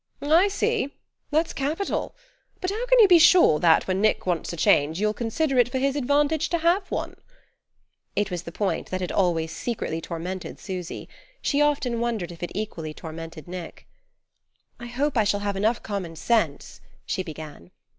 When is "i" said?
0.23-0.47, 14.79-14.87, 15.19-15.23